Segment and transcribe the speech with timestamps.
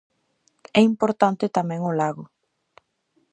[0.79, 2.23] É importante tamén o lago.